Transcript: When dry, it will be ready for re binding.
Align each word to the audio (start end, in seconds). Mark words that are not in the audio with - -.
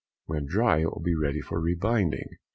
When 0.25 0.47
dry, 0.47 0.79
it 0.81 0.85
will 0.91 1.03
be 1.03 1.13
ready 1.13 1.41
for 1.41 1.59
re 1.59 1.75
binding. 1.75 2.37